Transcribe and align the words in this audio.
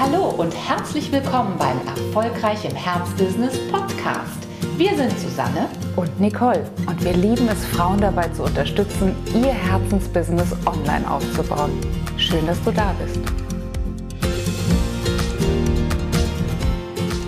Hallo 0.00 0.28
und 0.28 0.54
herzlich 0.54 1.10
willkommen 1.10 1.58
beim 1.58 1.76
Erfolgreich 1.84 2.64
im 2.64 2.76
Herzbusiness 2.76 3.58
Podcast. 3.68 4.46
Wir 4.76 4.94
sind 4.94 5.10
Susanne 5.18 5.68
und 5.96 6.20
Nicole 6.20 6.70
und 6.86 7.02
wir 7.04 7.14
lieben 7.14 7.48
es, 7.48 7.64
Frauen 7.66 8.00
dabei 8.00 8.28
zu 8.28 8.44
unterstützen, 8.44 9.16
ihr 9.34 9.52
Herzensbusiness 9.52 10.52
online 10.66 11.10
aufzubauen. 11.10 11.72
Schön, 12.16 12.46
dass 12.46 12.62
du 12.62 12.70
da 12.70 12.94
bist. 13.02 13.18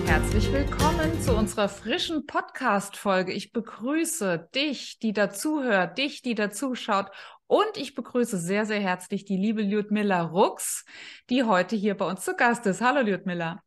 Herzlich 0.05 0.53
willkommen 0.53 1.21
zu 1.21 1.35
unserer 1.35 1.67
frischen 1.67 2.25
Podcast-Folge. 2.25 3.33
Ich 3.33 3.51
begrüße 3.51 4.47
dich, 4.55 4.97
die 4.99 5.11
dazuhört, 5.11 5.97
dich, 5.97 6.21
die 6.21 6.35
dazuschaut 6.35 7.11
und 7.51 7.75
ich 7.75 7.95
begrüße 7.95 8.37
sehr, 8.37 8.65
sehr 8.65 8.79
herzlich 8.79 9.25
die 9.25 9.35
liebe 9.35 9.61
Lyudmila 9.61 10.21
Rux, 10.21 10.85
die 11.29 11.43
heute 11.43 11.75
hier 11.75 11.97
bei 11.97 12.05
uns 12.05 12.23
zu 12.23 12.33
Gast 12.33 12.65
ist. 12.65 12.79
Hallo 12.79 13.01
Lyudmila. 13.01 13.61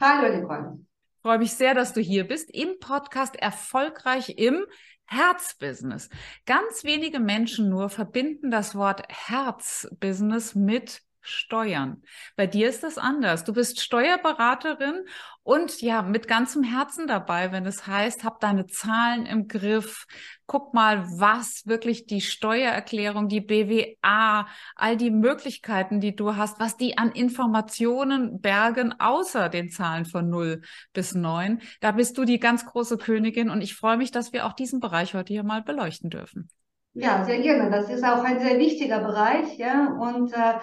Hallo 0.00 0.36
Nicole. 0.36 0.80
Ich 1.14 1.22
freue 1.22 1.38
mich 1.38 1.52
sehr, 1.52 1.74
dass 1.74 1.92
du 1.92 2.00
hier 2.00 2.26
bist 2.26 2.50
im 2.50 2.80
Podcast 2.80 3.36
Erfolgreich 3.36 4.34
im 4.36 4.66
Herzbusiness. 5.06 6.08
Ganz 6.44 6.82
wenige 6.82 7.20
Menschen 7.20 7.68
nur 7.68 7.88
verbinden 7.88 8.50
das 8.50 8.74
Wort 8.74 9.04
Herzbusiness 9.08 10.56
mit 10.56 11.00
Steuern. 11.22 12.02
Bei 12.36 12.46
dir 12.46 12.68
ist 12.68 12.82
das 12.82 12.98
anders. 12.98 13.44
Du 13.44 13.52
bist 13.52 13.80
Steuerberaterin 13.80 15.04
und 15.42 15.80
ja, 15.80 16.02
mit 16.02 16.28
ganzem 16.28 16.62
Herzen 16.62 17.06
dabei, 17.06 17.50
wenn 17.52 17.66
es 17.66 17.86
heißt, 17.86 18.24
hab 18.24 18.40
deine 18.40 18.66
Zahlen 18.66 19.26
im 19.26 19.48
Griff, 19.48 20.06
guck 20.46 20.74
mal, 20.74 21.04
was 21.18 21.66
wirklich 21.66 22.06
die 22.06 22.20
Steuererklärung, 22.20 23.28
die 23.28 23.40
BWA, 23.40 24.46
all 24.76 24.96
die 24.96 25.10
Möglichkeiten, 25.10 26.00
die 26.00 26.14
du 26.14 26.36
hast, 26.36 26.60
was 26.60 26.76
die 26.76 26.98
an 26.98 27.12
Informationen 27.12 28.40
bergen, 28.40 28.94
außer 28.98 29.48
den 29.48 29.70
Zahlen 29.70 30.04
von 30.04 30.28
0 30.28 30.62
bis 30.92 31.14
9. 31.14 31.60
Da 31.80 31.92
bist 31.92 32.18
du 32.18 32.24
die 32.24 32.38
ganz 32.38 32.66
große 32.66 32.98
Königin 32.98 33.50
und 33.50 33.60
ich 33.62 33.74
freue 33.74 33.96
mich, 33.96 34.10
dass 34.10 34.32
wir 34.32 34.46
auch 34.46 34.52
diesen 34.52 34.80
Bereich 34.80 35.14
heute 35.14 35.32
hier 35.32 35.44
mal 35.44 35.62
beleuchten 35.62 36.10
dürfen. 36.10 36.50
Ja, 36.92 37.24
sehr 37.24 37.40
gerne. 37.40 37.70
Das 37.70 37.88
ist 37.88 38.04
auch 38.04 38.24
ein 38.24 38.40
sehr 38.40 38.58
wichtiger 38.58 39.00
Bereich, 39.00 39.56
ja. 39.58 39.96
Und 40.00 40.32
äh, 40.32 40.54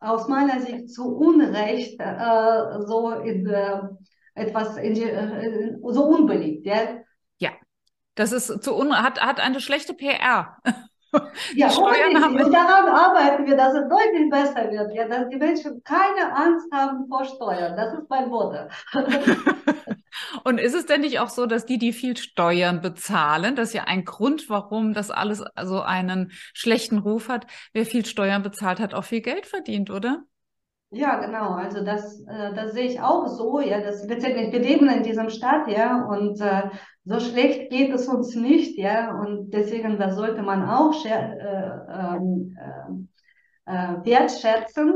aus 0.00 0.28
meiner 0.28 0.60
Sicht 0.60 0.90
zu 0.90 1.16
Unrecht 1.16 2.00
äh, 2.00 2.80
so 2.86 3.10
in, 3.10 3.46
äh, 3.46 3.80
etwas 4.34 4.76
in, 4.76 4.96
äh, 4.96 5.76
so 5.82 6.04
unbeliebt. 6.04 6.66
Ja? 6.66 7.00
ja, 7.38 7.50
das 8.14 8.32
ist 8.32 8.62
zu 8.62 8.74
un 8.74 8.94
hat, 8.94 9.20
hat 9.20 9.40
eine 9.40 9.60
schlechte 9.60 9.94
PR. 9.94 10.58
Ja, 11.54 11.68
haben 11.68 12.40
und 12.40 12.52
daran 12.52 12.88
arbeiten 12.88 13.46
wir, 13.46 13.56
dass 13.56 13.74
es 13.74 13.88
deutlich 13.88 14.30
besser 14.30 14.70
wird, 14.70 14.94
ja, 14.94 15.08
dass 15.08 15.28
die 15.28 15.36
Menschen 15.36 15.82
keine 15.84 16.34
Angst 16.34 16.66
haben 16.72 17.06
vor 17.08 17.24
Steuern. 17.24 17.76
Das 17.76 17.94
ist 17.94 18.08
mein 18.08 18.30
Wort. 18.30 18.70
Und 20.44 20.58
ist 20.58 20.74
es 20.74 20.86
denn 20.86 21.02
nicht 21.02 21.18
auch 21.20 21.28
so, 21.28 21.46
dass 21.46 21.66
die, 21.66 21.78
die 21.78 21.92
viel 21.92 22.16
Steuern 22.16 22.80
bezahlen, 22.80 23.54
das 23.54 23.68
ist 23.68 23.74
ja 23.74 23.84
ein 23.84 24.04
Grund, 24.04 24.48
warum 24.48 24.94
das 24.94 25.10
alles 25.10 25.44
so 25.62 25.82
einen 25.82 26.32
schlechten 26.54 26.98
Ruf 26.98 27.28
hat, 27.28 27.46
wer 27.72 27.84
viel 27.84 28.06
Steuern 28.06 28.42
bezahlt 28.42 28.80
hat, 28.80 28.94
auch 28.94 29.04
viel 29.04 29.20
Geld 29.20 29.46
verdient, 29.46 29.90
oder? 29.90 30.24
Ja, 30.90 31.18
genau. 31.20 31.52
Also 31.52 31.84
das, 31.84 32.20
äh, 32.26 32.54
das 32.54 32.72
sehe 32.72 32.86
ich 32.86 33.00
auch 33.00 33.26
so. 33.26 33.60
Ja, 33.60 33.80
das 33.80 34.08
wir 34.08 34.16
leben 34.60 34.88
in 34.88 35.02
diesem 35.02 35.30
Stadt, 35.30 35.68
ja, 35.68 36.04
und 36.06 36.40
äh, 36.40 36.70
so 37.04 37.18
schlecht 37.20 37.70
geht 37.70 37.92
es 37.92 38.08
uns 38.08 38.34
nicht, 38.34 38.78
ja, 38.78 39.12
und 39.20 39.50
deswegen 39.50 39.98
das 39.98 40.14
sollte 40.14 40.42
man 40.42 40.68
auch 40.68 40.92
äh, 41.04 42.16
ähm, 42.16 42.56
äh, 43.66 43.72
äh, 43.72 44.04
wertschätzen. 44.04 44.94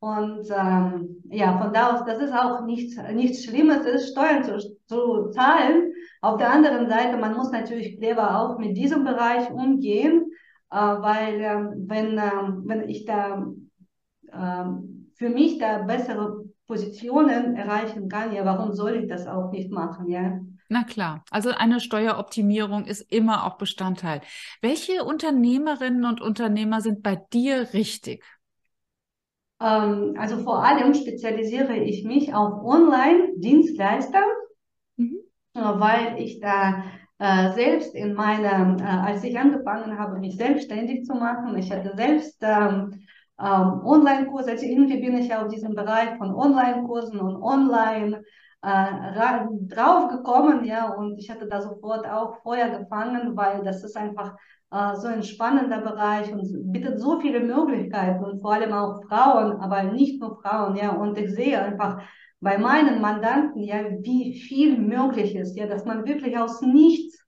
Und 0.00 0.48
ähm, 0.50 1.22
ja, 1.28 1.58
von 1.58 1.72
da 1.72 1.92
aus, 1.94 2.04
das 2.06 2.20
ist 2.20 2.32
auch 2.32 2.64
nichts, 2.64 2.96
nichts 3.12 3.44
Schlimmes, 3.44 3.84
ist 3.84 4.12
Steuern 4.12 4.44
zu, 4.44 4.58
zu 4.86 5.30
zahlen. 5.30 5.92
Auf 6.20 6.36
der 6.38 6.52
anderen 6.52 6.88
Seite, 6.88 7.16
man 7.16 7.34
muss 7.36 7.50
natürlich 7.50 7.98
clever 7.98 8.38
auch 8.40 8.58
mit 8.58 8.76
diesem 8.76 9.02
Bereich 9.04 9.50
umgehen, 9.50 10.30
äh, 10.70 10.76
weil 10.76 11.40
äh, 11.40 11.66
wenn, 11.88 12.16
äh, 12.16 12.30
wenn 12.64 12.88
ich 12.88 13.04
da 13.06 13.44
für 15.18 15.28
mich 15.28 15.58
da 15.58 15.82
bessere 15.82 16.44
Positionen 16.66 17.56
erreichen 17.56 18.08
kann, 18.08 18.32
ja, 18.32 18.44
warum 18.44 18.72
soll 18.72 18.96
ich 18.96 19.08
das 19.08 19.26
auch 19.26 19.50
nicht 19.50 19.70
machen, 19.70 20.08
ja? 20.08 20.40
Na 20.68 20.84
klar, 20.84 21.24
also 21.30 21.50
eine 21.50 21.80
Steueroptimierung 21.80 22.84
ist 22.84 23.00
immer 23.12 23.46
auch 23.46 23.56
Bestandteil. 23.56 24.20
Welche 24.60 25.02
Unternehmerinnen 25.04 26.04
und 26.04 26.20
Unternehmer 26.20 26.80
sind 26.80 27.02
bei 27.02 27.16
dir 27.32 27.68
richtig? 27.72 28.22
Ähm, 29.60 30.14
also 30.18 30.38
vor 30.38 30.62
allem 30.62 30.94
spezialisiere 30.94 31.76
ich 31.76 32.04
mich 32.04 32.34
auf 32.34 32.62
Online-Dienstleister, 32.62 34.22
mhm. 34.96 35.18
Äh, 35.54 35.60
weil 35.60 36.20
ich 36.20 36.38
da 36.38 36.84
äh, 37.18 37.52
selbst 37.54 37.94
in 37.94 38.14
meiner, 38.14 38.76
äh, 38.78 39.08
als 39.10 39.24
ich 39.24 39.36
angefangen 39.36 39.98
habe, 39.98 40.20
mich 40.20 40.36
selbstständig 40.36 41.04
zu 41.04 41.14
machen, 41.14 41.56
ich 41.56 41.72
hatte 41.72 41.96
selbst 41.96 42.36
ähm, 42.42 43.06
ähm, 43.40 43.80
Online-Kurse, 43.84 44.50
also 44.52 44.66
irgendwie 44.66 45.00
bin 45.00 45.16
ich 45.16 45.34
auf 45.34 45.48
diesem 45.48 45.74
Bereich 45.74 46.16
von 46.16 46.34
Online-Kursen 46.34 47.20
und 47.20 47.36
Online 47.42 48.22
äh, 48.62 49.46
draufgekommen, 49.68 50.64
ja, 50.64 50.90
und 50.92 51.18
ich 51.18 51.30
hatte 51.30 51.46
da 51.46 51.60
sofort 51.60 52.08
auch 52.08 52.42
Feuer 52.42 52.68
gefangen, 52.70 53.36
weil 53.36 53.62
das 53.62 53.84
ist 53.84 53.96
einfach 53.96 54.34
äh, 54.72 54.96
so 54.96 55.06
ein 55.08 55.22
spannender 55.22 55.80
Bereich 55.80 56.32
und 56.32 56.72
bietet 56.72 57.00
so 57.00 57.20
viele 57.20 57.40
Möglichkeiten 57.40 58.24
und 58.24 58.40
vor 58.40 58.54
allem 58.54 58.72
auch 58.72 59.02
Frauen, 59.08 59.60
aber 59.60 59.84
nicht 59.84 60.20
nur 60.20 60.40
Frauen, 60.42 60.76
ja, 60.76 60.90
und 60.90 61.16
ich 61.16 61.30
sehe 61.30 61.60
einfach 61.60 62.02
bei 62.40 62.58
meinen 62.58 63.00
Mandanten, 63.00 63.62
ja, 63.62 63.84
wie 64.00 64.40
viel 64.40 64.78
möglich 64.78 65.34
ist, 65.34 65.56
ja, 65.56 65.66
dass 65.66 65.84
man 65.84 66.04
wirklich 66.06 66.36
aus 66.38 66.60
nichts 66.62 67.18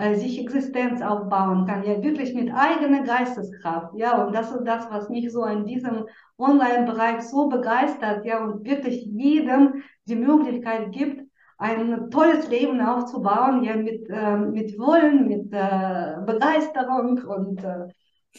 äh, 0.00 0.14
sich 0.16 0.40
Existenz 0.40 1.02
aufbauen 1.02 1.66
kann, 1.66 1.84
ja, 1.84 2.02
wirklich 2.02 2.34
mit 2.34 2.50
eigener 2.52 3.02
Geisteskraft, 3.02 3.94
ja, 3.94 4.24
und 4.24 4.34
das 4.34 4.50
ist 4.50 4.64
das, 4.64 4.90
was 4.90 5.08
mich 5.08 5.30
so 5.30 5.44
in 5.44 5.66
diesem 5.66 6.06
Online-Bereich 6.38 7.22
so 7.22 7.48
begeistert, 7.48 8.24
ja, 8.24 8.42
und 8.42 8.64
wirklich 8.64 9.04
jedem 9.04 9.82
die 10.06 10.16
Möglichkeit 10.16 10.92
gibt, 10.92 11.28
ein 11.58 12.10
tolles 12.10 12.48
Leben 12.48 12.80
aufzubauen, 12.80 13.62
ja, 13.62 13.76
mit, 13.76 14.08
äh, 14.08 14.38
mit 14.38 14.78
Wollen, 14.78 15.28
mit 15.28 15.52
äh, 15.52 16.16
Begeisterung 16.24 17.18
und 17.18 17.62
äh, 17.62 17.88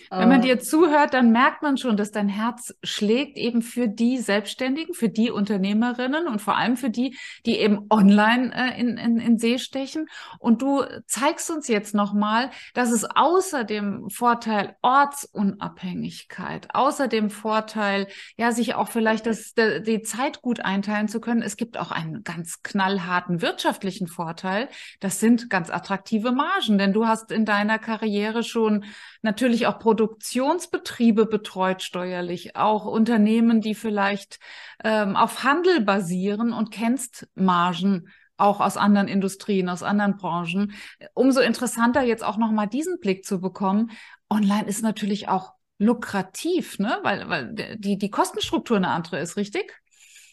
wenn 0.10 0.30
man 0.30 0.42
dir 0.42 0.60
zuhört, 0.60 1.14
dann 1.14 1.32
merkt 1.32 1.62
man 1.64 1.78
schon, 1.78 1.98
dass 1.98 2.12
dein 2.12 2.30
Herz 2.30 2.74
schlägt 2.82 3.38
eben 3.38 3.62
für 3.62 3.88
die 3.88 4.20
Selbstständigen, 4.20 4.94
für 4.94 5.10
die 5.10 5.32
Unternehmerinnen 5.32 6.28
und 6.28 6.42
vor 6.42 6.56
allem 6.56 6.78
für 6.78 6.90
die, 6.90 7.18
die 7.46 7.58
eben 7.58 7.88
online 7.90 8.54
äh, 8.56 8.80
in, 8.80 8.98
in, 8.98 9.20
in 9.20 9.38
See 9.38 9.58
stechen. 9.58 10.08
Und 10.40 10.62
du 10.62 10.84
zeigst 11.08 11.52
uns 11.52 11.68
jetzt 11.68 11.94
nochmal, 11.94 12.52
dass 12.74 12.92
es 12.92 13.04
außer 13.04 13.66
dem 13.66 14.10
Vorteil 14.10 14.76
Ortsunabhängigkeit, 14.82 16.74
außer 16.74 17.10
dem 17.10 17.30
Vorteil, 17.30 18.08
ja, 18.38 18.54
sich 18.54 18.76
auch 18.76 18.88
vielleicht 18.88 19.26
das, 19.26 19.54
die, 19.54 19.84
die 19.84 20.02
Zeit 20.02 20.42
gut 20.42 20.62
einteilen 20.62 21.10
zu 21.10 21.20
können, 21.20 21.42
es 21.42 21.58
gibt 21.58 21.78
auch 21.78 21.92
einen 21.92 22.24
ganz 22.24 22.64
knallharten 22.64 23.42
wirtschaftlichen 23.42 24.08
Vorteil. 24.08 24.70
Das 25.02 25.20
sind 25.20 25.50
ganz 25.50 25.70
attraktive 25.70 26.32
Margen, 26.32 26.78
denn 26.78 26.94
du 26.94 27.08
hast 27.08 27.32
in 27.32 27.46
deiner 27.46 27.78
Karriere 27.78 28.44
schon 28.44 28.86
natürlich 29.22 29.68
auch 29.68 29.81
Produktionsbetriebe 29.82 31.26
betreut 31.26 31.82
steuerlich, 31.82 32.56
auch 32.56 32.86
Unternehmen, 32.86 33.62
die 33.62 33.74
vielleicht 33.74 34.40
ähm, 34.84 35.16
auf 35.16 35.44
Handel 35.44 35.82
basieren 35.82 36.54
und 36.54 36.70
kennst 36.70 37.28
Margen 37.34 38.08
auch 38.38 38.60
aus 38.60 38.78
anderen 38.78 39.08
Industrien, 39.08 39.70
aus 39.70 39.82
anderen 39.82 40.18
Branchen. 40.18 40.74
Umso 41.16 41.42
interessanter 41.42 42.04
jetzt 42.04 42.24
auch 42.24 42.38
nochmal 42.38 42.68
diesen 42.68 43.00
Blick 43.00 43.26
zu 43.26 43.42
bekommen. 43.42 43.90
Online 44.30 44.68
ist 44.68 44.84
natürlich 44.84 45.30
auch 45.30 45.54
lukrativ, 45.80 46.78
ne? 46.78 47.00
weil, 47.02 47.28
weil 47.28 47.76
die, 47.80 47.98
die 47.98 48.12
Kostenstruktur 48.12 48.78
eine 48.78 48.90
andere 48.90 49.20
ist, 49.20 49.36
richtig? 49.36 49.74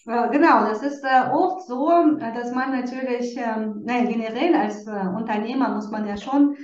Ja, 0.04 0.26
genau, 0.26 0.66
das 0.66 0.82
ist 0.82 1.02
äh, 1.04 1.30
oft 1.30 1.66
so, 1.66 1.90
dass 2.18 2.52
man 2.52 2.72
natürlich, 2.72 3.34
ähm, 3.38 3.80
nein, 3.82 4.08
generell 4.08 4.54
als 4.54 4.86
äh, 4.86 4.90
Unternehmer 4.90 5.70
muss 5.70 5.90
man 5.90 6.06
ja 6.06 6.18
schon 6.18 6.54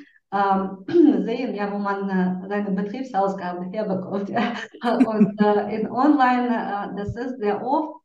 sehen, 1.25 1.55
ja, 1.55 1.73
wo 1.73 1.79
man 1.79 2.09
äh, 2.09 2.49
seine 2.49 2.71
Betriebsausgaben 2.71 3.71
herbekommt. 3.73 4.29
Ja. 4.29 4.53
Und 5.07 5.41
äh, 5.41 5.77
in 5.77 5.91
Online, 5.91 6.49
äh, 6.49 6.97
das 6.97 7.15
ist 7.17 7.39
sehr 7.39 7.65
oft 7.65 8.01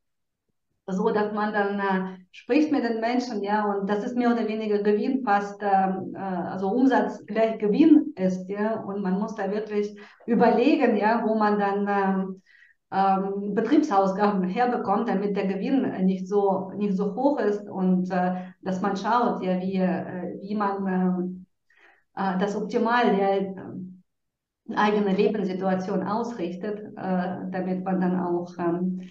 so, 0.91 1.09
dass 1.11 1.31
man 1.33 1.53
dann 1.53 2.19
spricht 2.31 2.71
mit 2.71 2.83
den 2.83 2.99
Menschen, 2.99 3.43
ja, 3.43 3.65
und 3.65 3.89
das 3.89 4.03
ist 4.03 4.15
mehr 4.15 4.31
oder 4.31 4.47
weniger 4.47 4.79
Gewinn 4.79 5.23
fast, 5.23 5.61
ähm, 5.61 6.15
äh, 6.15 6.19
also 6.19 6.69
Umsatz 6.69 7.25
gleich 7.25 7.57
Gewinn 7.59 8.13
ist, 8.15 8.47
ja, 8.49 8.79
und 8.81 9.01
man 9.01 9.19
muss 9.19 9.35
da 9.35 9.51
wirklich 9.51 9.99
überlegen, 10.25 10.97
ja, 10.97 11.23
wo 11.25 11.35
man 11.35 11.59
dann 11.59 11.87
ähm, 11.87 12.41
ähm, 12.91 13.53
Betriebsausgaben 13.53 14.43
herbekommt, 14.43 15.09
damit 15.09 15.35
der 15.35 15.47
Gewinn 15.47 16.05
nicht 16.05 16.27
so 16.27 16.71
nicht 16.75 16.95
so 16.95 17.15
hoch 17.15 17.39
ist 17.39 17.69
und 17.69 18.09
äh, 18.09 18.35
dass 18.61 18.81
man 18.81 18.95
schaut, 18.95 19.43
ja, 19.43 19.59
wie 19.59 19.75
äh, 19.75 20.39
wie 20.41 20.55
man 20.55 20.87
ähm, 20.87 21.45
das 22.37 22.55
optimal 22.55 23.15
der 23.15 23.41
äh, 23.41 24.75
eigene 24.75 25.15
Lebenssituation 25.15 26.03
ausrichtet, 26.03 26.79
äh, 26.97 27.37
damit 27.51 27.83
man 27.83 28.01
dann 28.01 28.19
auch 28.19 28.53
ähm, 28.59 29.01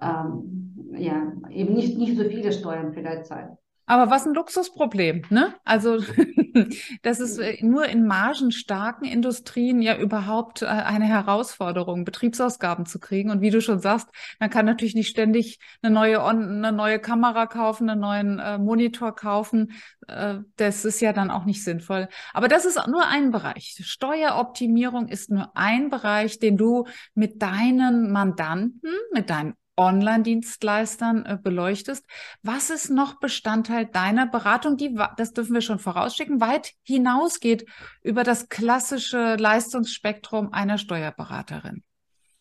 ähm, 0.00 0.92
ja, 0.92 1.32
eben 1.50 1.74
nicht, 1.74 1.98
nicht 1.98 2.16
so 2.16 2.24
viele 2.24 2.52
Steuern 2.52 2.92
vielleicht 2.92 3.26
zahlt. 3.26 3.50
Aber 3.86 4.10
was 4.10 4.26
ein 4.26 4.34
Luxusproblem, 4.34 5.22
ne? 5.30 5.54
Also 5.64 5.98
das 7.02 7.20
ist 7.20 7.38
äh, 7.38 7.64
nur 7.64 7.86
in 7.86 8.06
margenstarken 8.06 9.06
Industrien 9.06 9.80
ja 9.80 9.96
überhaupt 9.96 10.62
äh, 10.62 10.66
eine 10.66 11.04
Herausforderung, 11.04 12.04
Betriebsausgaben 12.04 12.86
zu 12.86 12.98
kriegen. 12.98 13.30
Und 13.30 13.40
wie 13.42 13.50
du 13.50 13.60
schon 13.60 13.78
sagst, 13.78 14.08
man 14.40 14.50
kann 14.50 14.66
natürlich 14.66 14.96
nicht 14.96 15.08
ständig 15.08 15.60
eine 15.82 15.94
neue, 15.94 16.24
eine 16.24 16.72
neue 16.72 16.98
Kamera 16.98 17.46
kaufen, 17.46 17.88
einen 17.88 18.00
neuen 18.00 18.38
äh, 18.40 18.58
Monitor 18.58 19.14
kaufen. 19.14 19.72
Äh, 20.08 20.38
das 20.56 20.84
ist 20.84 21.00
ja 21.00 21.12
dann 21.12 21.30
auch 21.30 21.44
nicht 21.44 21.62
sinnvoll. 21.62 22.08
Aber 22.34 22.48
das 22.48 22.64
ist 22.64 22.84
nur 22.88 23.06
ein 23.06 23.30
Bereich. 23.30 23.80
Steueroptimierung 23.84 25.06
ist 25.06 25.30
nur 25.30 25.56
ein 25.56 25.90
Bereich, 25.90 26.40
den 26.40 26.56
du 26.56 26.86
mit 27.14 27.40
deinen 27.40 28.10
Mandanten, 28.10 28.90
mit 29.12 29.30
deinen 29.30 29.54
Online-Dienstleistern 29.76 31.24
äh, 31.26 31.38
beleuchtest. 31.42 32.04
Was 32.42 32.70
ist 32.70 32.90
noch 32.90 33.18
Bestandteil 33.18 33.86
deiner 33.86 34.26
Beratung, 34.26 34.76
die, 34.76 34.98
das 35.16 35.32
dürfen 35.32 35.54
wir 35.54 35.60
schon 35.60 35.78
vorausschicken, 35.78 36.40
weit 36.40 36.72
hinausgeht 36.82 37.66
über 38.02 38.22
das 38.22 38.48
klassische 38.48 39.36
Leistungsspektrum 39.36 40.52
einer 40.52 40.78
Steuerberaterin? 40.78 41.82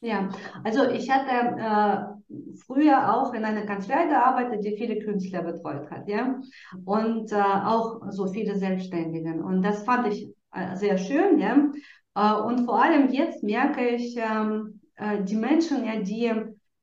Ja, 0.02 0.30
also 0.64 0.88
ich 0.90 1.10
hatte 1.10 1.58
äh, 1.60 2.56
früher 2.66 3.16
auch 3.16 3.34
in 3.34 3.44
einer 3.44 3.66
Kanzlei 3.66 4.06
gearbeitet, 4.06 4.64
die 4.64 4.78
viele 4.78 5.00
Künstler 5.00 5.42
betreut 5.42 5.90
hat, 5.90 6.08
ja, 6.08 6.40
und 6.86 7.32
äh, 7.32 7.36
auch 7.36 8.02
so 8.12 8.28
viele 8.28 8.56
Selbstständigen. 8.56 9.42
Und 9.42 9.64
das 9.64 9.84
fand 9.84 10.14
ich 10.14 10.30
äh, 10.52 10.76
sehr 10.76 11.00
schön, 11.00 11.40
ja. 11.40 11.72
Äh, 12.16 12.42
und 12.42 12.66
vor 12.66 12.84
allem 12.84 13.10
jetzt 13.10 13.42
merke 13.42 13.88
ich, 13.88 14.16
ähm, 14.18 14.80
äh, 14.96 15.24
die 15.24 15.38
Menschen, 15.38 15.86
ja, 15.86 16.00
die 16.00 16.32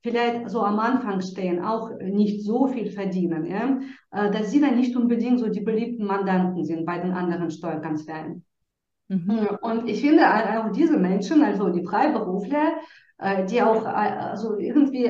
vielleicht 0.03 0.49
so 0.49 0.61
am 0.61 0.79
Anfang 0.79 1.21
stehen, 1.21 1.63
auch 1.63 1.89
nicht 2.01 2.43
so 2.43 2.67
viel 2.67 2.91
verdienen, 2.91 3.45
ja, 3.45 3.79
äh, 4.11 4.29
dass 4.31 4.51
sie 4.51 4.59
dann 4.59 4.75
nicht 4.75 4.95
unbedingt 4.95 5.39
so 5.39 5.47
die 5.49 5.61
beliebten 5.61 6.05
Mandanten 6.05 6.63
sind 6.65 6.85
bei 6.85 6.99
den 6.99 7.13
anderen 7.13 7.49
Steuerkanzleien. 7.49 8.45
Mhm. 9.07 9.47
Und 9.61 9.87
ich 9.87 10.01
finde 10.01 10.23
auch 10.27 10.71
diese 10.71 10.97
Menschen, 10.97 11.43
also 11.43 11.69
die 11.69 11.85
Freiberufler, 11.85 12.73
die 13.49 13.61
auch, 13.61 13.85
also 13.85 14.57
irgendwie, 14.57 15.09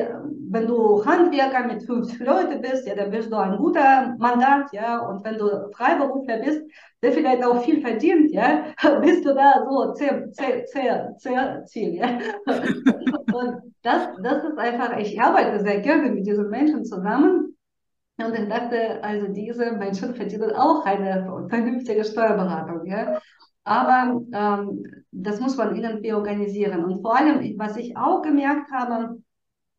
wenn 0.49 0.67
du 0.67 1.03
Handwerker 1.03 1.65
mit 1.65 1.83
50 1.83 2.19
Leuten 2.25 2.61
bist, 2.61 2.87
ja, 2.87 2.95
dann 2.95 3.09
bist 3.09 3.31
du 3.31 3.35
ein 3.37 3.57
guter 3.57 4.15
Mandant, 4.19 4.71
ja, 4.71 4.99
und 4.99 5.23
wenn 5.23 5.37
du 5.37 5.71
Freiberufler 5.75 6.37
bist, 6.37 6.61
der 7.01 7.11
vielleicht 7.11 7.43
auch 7.43 7.63
viel 7.63 7.81
verdient, 7.81 8.31
ja, 8.31 8.65
bist 9.01 9.25
du 9.25 9.33
da 9.33 9.65
so 9.67 9.93
sehr, 9.95 10.27
sehr, 10.31 10.65
sehr, 10.67 11.13
sehr 11.17 11.65
Ziel, 11.65 11.95
ja. 11.95 12.19
Und 13.33 13.73
das, 13.81 14.09
das 14.21 14.43
ist 14.43 14.57
einfach, 14.57 14.97
ich 14.97 15.19
arbeite 15.19 15.63
sehr 15.63 15.79
gerne 15.81 16.11
mit 16.11 16.25
diesen 16.27 16.49
Menschen 16.49 16.85
zusammen. 16.85 17.57
Und 18.17 18.35
ich 18.35 18.47
dachte, 18.47 19.03
also 19.03 19.27
diese 19.27 19.71
Menschen 19.71 20.13
verdienen 20.13 20.51
auch 20.51 20.85
eine 20.85 21.47
vernünftige 21.49 22.03
Steuerberatung, 22.03 22.85
ja. 22.85 23.19
Aber 23.63 24.21
ähm, 24.33 25.05
das 25.11 25.39
muss 25.39 25.55
man 25.55 25.75
irgendwie 25.75 26.13
organisieren. 26.13 26.83
Und 26.83 27.01
vor 27.01 27.17
allem, 27.17 27.57
was 27.57 27.77
ich 27.77 27.95
auch 27.95 28.21
gemerkt 28.21 28.71
habe, 28.71 29.21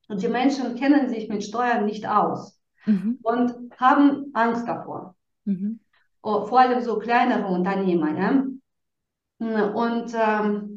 die 0.08 0.28
Menschen 0.28 0.74
kennen 0.76 1.08
sich 1.08 1.28
mit 1.28 1.44
Steuern 1.44 1.84
nicht 1.84 2.06
aus 2.06 2.58
mhm. 2.86 3.18
und 3.22 3.54
haben 3.78 4.30
Angst 4.32 4.66
davor. 4.66 5.14
Mhm. 5.44 5.80
Oh, 6.22 6.46
vor 6.46 6.60
allem 6.60 6.82
so 6.82 6.98
kleinere 6.98 7.46
Unternehmer. 7.46 8.18
Ja? 8.18 8.44
Und 9.38 10.14
ähm, 10.14 10.73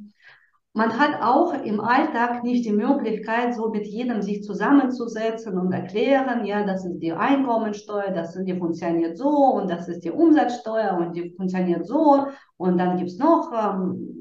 man 0.78 1.00
hat 1.00 1.24
auch 1.24 1.54
im 1.64 1.80
Alltag 1.82 2.44
nicht 2.44 2.64
die 2.64 2.72
Möglichkeit, 2.72 3.56
so 3.56 3.70
mit 3.70 3.88
jedem 3.88 4.22
sich 4.22 4.44
zusammenzusetzen 4.44 5.58
und 5.58 5.74
erklären, 5.74 6.46
ja, 6.46 6.64
das 6.64 6.86
ist 6.86 7.00
die 7.00 7.14
Einkommensteuer, 7.14 8.12
das 8.12 8.38
die 8.44 8.56
funktioniert 8.56 9.18
so 9.18 9.28
und 9.28 9.72
das 9.72 9.88
ist 9.90 10.06
die 10.06 10.12
Umsatzsteuer 10.12 10.96
und 10.98 11.16
die 11.16 11.34
funktioniert 11.36 11.88
so 11.88 12.28
und 12.58 12.78
dann 12.78 12.98
gibt 12.98 13.10
es 13.10 13.18
noch 13.18 13.52
ähm, 13.52 14.18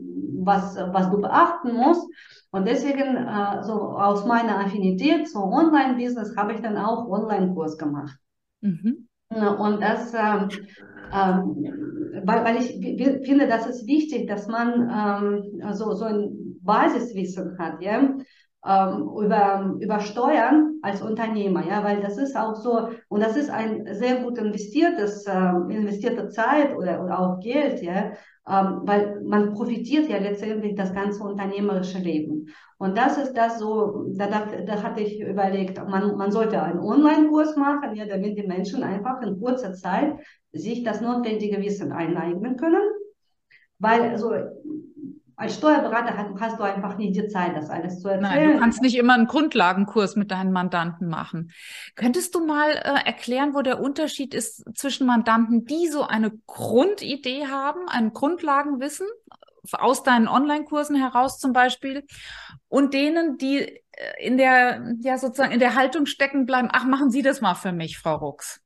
was, 0.47 0.77
was 0.77 1.11
du 1.11 1.21
beachten 1.21 1.75
musst. 1.75 2.09
Und 2.53 2.67
deswegen, 2.67 3.17
äh, 3.17 3.63
so 3.63 3.75
aus 3.75 4.25
meiner 4.25 4.61
Affinität 4.61 5.29
zum 5.29 5.53
Online-Business 5.53 6.37
habe 6.37 6.55
ich 6.55 6.61
dann 6.61 6.79
auch 6.79 7.07
Online-Kurs 7.07 7.77
gemacht. 7.77 8.17
Mhm. 8.63 9.09
Und 9.29 9.83
das, 9.83 10.15
ähm, 10.15 10.49
ähm, 11.13 12.23
weil, 12.25 12.45
weil 12.45 12.57
ich 12.57 13.27
finde, 13.27 13.47
das 13.47 13.67
ist 13.67 13.87
wichtig, 13.87 14.27
dass 14.29 14.47
man 14.47 14.89
ähm, 14.89 15.75
so, 15.75 15.93
so 15.93 16.05
ein 16.05 16.46
Basiswissen 16.67 17.57
hat, 17.59 17.81
ja, 17.81 18.17
ähm, 18.67 19.09
über, 19.25 19.77
über 19.81 20.01
Steuern 20.01 20.81
als 20.83 21.01
Unternehmer, 21.01 21.65
ja, 21.67 21.85
weil 21.85 22.01
das 22.01 22.19
ist 22.19 22.37
auch 22.37 22.57
so, 22.57 22.89
und 23.09 23.21
das 23.21 23.37
ist 23.37 23.49
ein 23.49 23.87
sehr 23.95 24.23
gut 24.23 24.39
investiertes, 24.39 25.25
äh, 25.27 25.51
investierte 25.69 26.29
Zeit 26.29 26.77
oder, 26.77 27.03
oder 27.05 27.19
auch 27.21 27.41
Geld, 27.41 27.81
ja, 27.81 28.13
ähm, 28.49 28.81
weil 28.83 29.21
man 29.23 29.55
profitiert 29.55 30.09
ja 30.09 30.19
letztendlich 30.19 30.75
das 30.75 30.93
ganze 30.93 31.23
unternehmerische 31.23 31.99
Leben. 31.99 32.49
Und 32.79 32.99
das 32.99 33.19
ist 33.19 33.35
das 33.35 33.59
so, 33.59 34.07
da, 34.17 34.27
dachte, 34.27 34.65
da 34.65 34.83
hatte 34.83 35.01
ich 35.01 35.21
überlegt, 35.21 35.79
man, 35.89 36.17
man 36.17 36.31
sollte 36.31 36.61
einen 36.61 36.81
Online-Kurs 36.81 37.57
machen, 37.57 37.95
ja, 37.95 38.05
damit 38.07 38.37
die 38.37 38.47
Menschen 38.47 38.83
einfach 38.83 39.23
in 39.23 39.41
kurzer 39.41 39.75
Zeit 39.75 40.19
sich 40.53 40.83
das 40.83 41.01
notwendige 41.01 41.63
Wissen 41.63 41.93
eineignen 41.93 42.57
können. 42.57 42.83
Weil 43.79 44.03
also 44.11 44.33
als 45.37 45.57
Steuerberater 45.57 46.17
hast, 46.17 46.41
hast, 46.41 46.59
du 46.59 46.63
einfach 46.63 46.97
nicht 46.97 47.15
die 47.15 47.29
Zeit, 47.29 47.55
das 47.57 47.69
alles 47.69 48.01
zu 48.01 48.09
erzählen. 48.09 48.23
Nein, 48.23 48.53
du 48.53 48.59
kannst 48.59 48.81
nicht 48.81 48.97
immer 48.97 49.15
einen 49.15 49.27
Grundlagenkurs 49.27 50.17
mit 50.17 50.31
deinen 50.31 50.51
Mandanten 50.51 51.09
machen. 51.09 51.53
Könntest 51.95 52.35
du 52.35 52.45
mal 52.45 52.71
äh, 52.71 53.07
erklären, 53.07 53.55
wo 53.55 53.61
der 53.61 53.81
Unterschied 53.81 54.33
ist 54.33 54.65
zwischen 54.75 55.07
Mandanten, 55.07 55.67
die 55.67 55.89
so 55.89 56.03
eine 56.03 56.33
Grundidee 56.47 57.47
haben, 57.47 57.87
ein 57.89 58.13
Grundlagenwissen 58.13 59.07
aus 59.73 60.03
deinen 60.03 60.29
Online-Kursen 60.29 60.97
heraus 60.97 61.39
zum 61.39 61.53
Beispiel, 61.53 62.05
und 62.69 62.95
denen, 62.95 63.37
die 63.37 63.59
äh, 63.59 63.81
in 64.19 64.39
der, 64.39 64.95
ja 65.01 65.19
sozusagen 65.19 65.53
in 65.53 65.61
der 65.61 65.75
Haltung 65.75 66.07
stecken 66.07 66.47
bleiben, 66.47 66.69
ach, 66.73 66.87
machen 66.87 67.11
Sie 67.11 67.23
das 67.23 67.43
mal 67.43 67.55
für 67.55 67.73
mich, 67.73 67.99
Frau 67.99 68.17
Rux. 68.17 68.63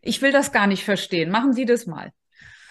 Ich 0.00 0.22
will 0.22 0.32
das 0.32 0.52
gar 0.52 0.66
nicht 0.66 0.84
verstehen. 0.84 1.30
Machen 1.30 1.52
Sie 1.52 1.66
das 1.66 1.86
mal. 1.86 2.12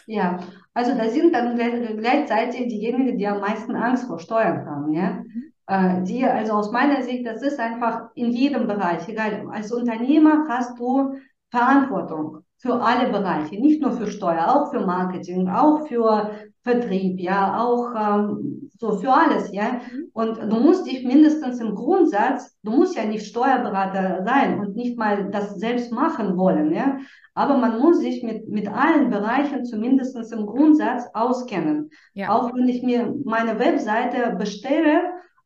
Ja, 0.07 0.39
also 0.73 0.95
da 0.95 1.09
sind 1.09 1.33
dann 1.33 1.55
gleichzeitig 1.55 2.67
diejenigen, 2.67 3.17
die 3.17 3.27
am 3.27 3.39
meisten 3.39 3.75
Angst 3.75 4.05
vor 4.07 4.19
Steuern 4.19 4.65
haben, 4.65 4.93
ja. 4.93 5.11
Mhm. 5.23 5.53
Äh, 5.67 6.03
die, 6.03 6.25
also 6.25 6.53
aus 6.53 6.71
meiner 6.71 7.01
Sicht, 7.03 7.25
das 7.25 7.41
ist 7.41 7.59
einfach 7.59 8.09
in 8.15 8.31
jedem 8.31 8.67
Bereich, 8.67 9.07
egal, 9.07 9.47
als 9.51 9.71
Unternehmer 9.71 10.45
hast 10.49 10.77
du 10.77 11.15
Verantwortung 11.51 12.39
für 12.57 12.81
alle 12.81 13.11
Bereiche, 13.11 13.59
nicht 13.59 13.81
nur 13.81 13.91
für 13.91 14.07
Steuer, 14.07 14.47
auch 14.47 14.71
für 14.71 14.85
Marketing, 14.85 15.49
auch 15.49 15.87
für 15.87 16.31
Vertrieb, 16.63 17.19
ja, 17.19 17.59
auch 17.59 17.93
ähm, 17.95 18.69
so 18.83 18.97
für 18.97 19.13
alles, 19.13 19.53
ja. 19.53 19.79
Mhm. 19.91 20.09
Und 20.11 20.37
du 20.51 20.59
musst 20.59 20.85
dich 20.85 21.05
mindestens 21.05 21.61
im 21.61 21.73
Grundsatz, 21.73 22.57
du 22.63 22.71
musst 22.71 22.97
ja 22.97 23.05
nicht 23.05 23.25
Steuerberater 23.25 24.23
sein 24.25 24.59
und 24.59 24.75
nicht 24.75 24.97
mal 24.97 25.29
das 25.31 25.55
selbst 25.55 25.93
machen 25.93 26.37
wollen, 26.37 26.73
ja. 26.73 26.97
Aber 27.33 27.57
man 27.57 27.79
muss 27.79 27.99
sich 27.99 28.21
mit, 28.23 28.49
mit 28.49 28.67
allen 28.67 29.09
Bereichen 29.09 29.63
zumindest 29.63 30.15
im 30.33 30.45
Grundsatz 30.45 31.05
auskennen. 31.13 31.89
Ja. 32.13 32.29
Auch 32.29 32.53
wenn 32.53 32.67
ich 32.67 32.83
mir 32.83 33.15
meine 33.23 33.57
Webseite 33.57 34.35
bestelle, 34.37 35.01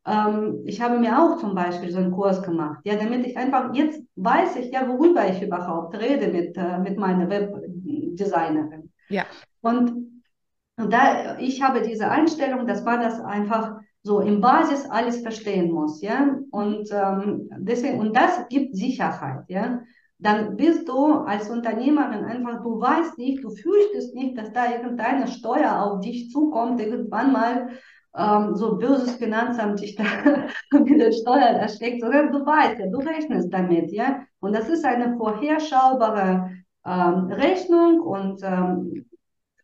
ähm, 0.05 0.63
ich 0.65 0.81
habe 0.81 0.97
mir 0.97 1.21
auch 1.21 1.37
zum 1.37 1.53
Beispiel 1.53 1.91
so 1.91 1.99
einen 1.99 2.11
Kurs 2.11 2.41
gemacht, 2.41 2.79
ja, 2.85 2.95
damit 2.95 3.25
ich 3.27 3.37
einfach, 3.37 3.73
jetzt 3.75 4.01
weiß 4.15 4.55
ich 4.55 4.71
ja, 4.71 4.87
worüber 4.89 5.29
ich 5.29 5.43
überhaupt 5.43 5.95
rede 5.95 6.27
mit, 6.29 6.57
äh, 6.57 6.79
mit 6.79 6.97
meiner 6.97 7.29
Webdesignerin. 7.29 8.91
Ja. 9.09 9.25
Und 9.61 10.16
und 10.77 10.93
da, 10.93 11.37
ich 11.39 11.61
habe 11.61 11.81
diese 11.81 12.09
Einstellung, 12.09 12.67
dass 12.67 12.83
man 12.83 13.01
das 13.01 13.19
einfach 13.19 13.79
so 14.03 14.21
im 14.21 14.41
Basis 14.41 14.89
alles 14.89 15.21
verstehen 15.21 15.71
muss, 15.71 16.01
ja. 16.01 16.37
Und 16.51 16.89
ähm, 16.91 17.49
deswegen, 17.57 17.99
und 17.99 18.15
das 18.15 18.47
gibt 18.49 18.75
Sicherheit, 18.75 19.43
ja. 19.49 19.81
Dann 20.19 20.55
bist 20.55 20.87
du 20.87 21.13
als 21.13 21.49
Unternehmerin 21.49 22.25
einfach, 22.25 22.63
du 22.63 22.79
weißt 22.79 23.17
nicht, 23.17 23.43
du 23.43 23.49
fürchtest 23.49 24.15
nicht, 24.15 24.37
dass 24.37 24.51
da 24.53 24.71
irgendeine 24.71 25.27
Steuer 25.27 25.83
auf 25.83 25.99
dich 25.99 26.31
zukommt, 26.31 26.79
irgendwann 26.79 27.31
mal 27.31 27.67
ähm, 28.15 28.55
so 28.55 28.77
böses 28.77 29.15
Finanzamt 29.15 29.81
dich 29.81 29.95
da 29.95 30.03
mit 30.71 30.89
den 30.89 31.13
Steuern 31.13 31.55
erschlägt, 31.55 32.01
sondern 32.01 32.31
du 32.31 32.45
weißt 32.45 32.79
ja, 32.79 32.87
du 32.87 32.99
rechnest 32.99 33.51
damit, 33.51 33.91
ja. 33.91 34.21
Und 34.39 34.55
das 34.55 34.69
ist 34.69 34.85
eine 34.85 35.17
vorherschaubare 35.17 36.51
ähm, 36.85 37.31
Rechnung 37.31 37.99
und 37.99 38.41
ähm, 38.43 39.06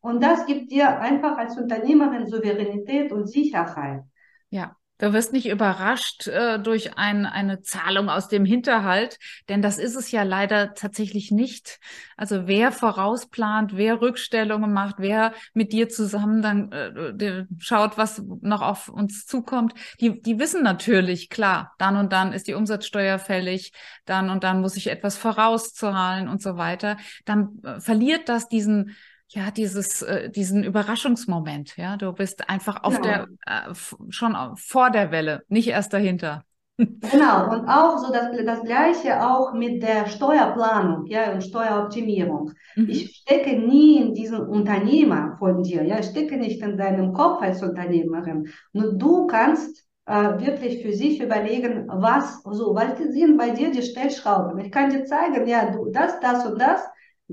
und 0.03 0.21
das 0.21 0.45
gibt 0.45 0.69
dir 0.69 0.99
einfach 0.99 1.37
als 1.37 1.57
Unternehmerin 1.57 2.27
Souveränität 2.27 3.11
und 3.13 3.27
Sicherheit. 3.27 4.03
Ja, 4.49 4.75
Du 4.99 5.11
wirst 5.11 5.33
nicht 5.33 5.49
überrascht 5.49 6.27
äh, 6.27 6.59
durch 6.59 6.97
ein, 6.97 7.25
eine 7.25 7.61
Zahlung 7.61 8.09
aus 8.09 8.29
dem 8.29 8.45
Hinterhalt, 8.45 9.17
denn 9.49 9.61
das 9.61 9.77
ist 9.77 9.95
es 9.95 10.11
ja 10.11 10.23
leider 10.23 10.75
tatsächlich 10.75 11.29
nicht. 11.29 11.79
Also 12.15 12.47
wer 12.47 12.71
vorausplant, 12.71 13.75
wer 13.75 13.99
Rückstellungen 13.99 14.71
macht, 14.71 14.97
wer 14.99 15.33
mit 15.53 15.73
dir 15.73 15.89
zusammen 15.89 16.41
dann 16.41 16.71
äh, 16.71 17.45
schaut, 17.57 17.97
was 17.97 18.23
noch 18.41 18.61
auf 18.61 18.87
uns 18.87 19.25
zukommt, 19.25 19.73
die, 19.99 20.21
die 20.21 20.37
wissen 20.39 20.63
natürlich, 20.63 21.29
klar, 21.29 21.73
dann 21.79 21.97
und 21.97 22.13
dann 22.13 22.31
ist 22.31 22.47
die 22.47 22.53
Umsatzsteuer 22.53 23.19
fällig, 23.19 23.73
dann 24.05 24.29
und 24.29 24.45
dann 24.45 24.61
muss 24.61 24.77
ich 24.77 24.87
etwas 24.87 25.17
vorauszahlen 25.17 26.29
und 26.29 26.41
so 26.41 26.55
weiter. 26.55 26.97
Dann 27.25 27.59
äh, 27.63 27.81
verliert 27.81 28.29
das 28.29 28.47
diesen 28.47 28.95
ja, 29.33 29.51
dieses, 29.51 30.01
äh, 30.03 30.29
diesen 30.29 30.63
Überraschungsmoment, 30.63 31.75
ja. 31.77 31.97
Du 31.97 32.11
bist 32.13 32.49
einfach 32.49 32.83
auf 32.83 32.95
ja. 32.95 33.01
der, 33.01 33.27
äh, 33.45 33.73
schon 34.09 34.35
vor 34.55 34.91
der 34.91 35.11
Welle, 35.11 35.43
nicht 35.47 35.69
erst 35.69 35.93
dahinter. 35.93 36.43
Genau, 36.77 37.51
und 37.53 37.67
auch 37.67 37.99
so 37.99 38.11
das, 38.11 38.29
das 38.45 38.63
Gleiche 38.63 39.23
auch 39.23 39.53
mit 39.53 39.83
der 39.83 40.07
Steuerplanung 40.07 41.05
ja, 41.05 41.31
und 41.31 41.43
Steueroptimierung. 41.43 42.51
Mhm. 42.75 42.89
Ich 42.89 43.17
stecke 43.17 43.59
nie 43.59 44.01
in 44.01 44.15
diesen 44.15 44.39
Unternehmer 44.39 45.35
von 45.37 45.61
dir, 45.61 45.83
ja, 45.83 45.99
ich 45.99 46.07
stecke 46.07 46.35
nicht 46.35 46.63
in 46.63 46.75
deinem 46.75 47.13
Kopf 47.13 47.43
als 47.43 47.61
Unternehmerin. 47.61 48.47
Nur 48.71 48.93
du 48.93 49.27
kannst 49.27 49.85
äh, 50.07 50.39
wirklich 50.39 50.81
für 50.81 50.93
sich 50.93 51.21
überlegen, 51.21 51.87
was 51.87 52.41
so, 52.43 52.73
was 52.73 52.97
sind 52.97 53.37
bei 53.37 53.51
dir 53.51 53.69
die 53.71 53.83
Stellschrauben. 53.83 54.57
Ich 54.59 54.71
kann 54.71 54.89
dir 54.89 55.05
zeigen, 55.05 55.45
ja, 55.47 55.69
du, 55.69 55.91
das, 55.91 56.19
das 56.21 56.45
und 56.45 56.59
das 56.59 56.81